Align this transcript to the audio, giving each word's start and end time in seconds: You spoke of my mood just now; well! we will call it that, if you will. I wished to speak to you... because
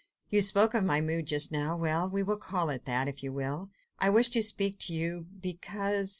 You 0.31 0.41
spoke 0.41 0.73
of 0.73 0.83
my 0.83 0.99
mood 0.99 1.27
just 1.27 1.51
now; 1.51 1.77
well! 1.77 2.09
we 2.09 2.23
will 2.23 2.37
call 2.39 2.71
it 2.71 2.85
that, 2.85 3.07
if 3.07 3.21
you 3.21 3.31
will. 3.31 3.69
I 3.99 4.09
wished 4.09 4.33
to 4.33 4.41
speak 4.41 4.79
to 4.79 4.95
you... 4.95 5.27
because 5.39 6.09